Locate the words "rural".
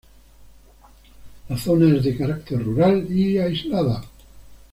2.65-3.05